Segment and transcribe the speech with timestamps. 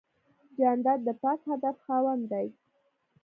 [0.57, 2.47] جانداد د پاک هدف خاوند دی.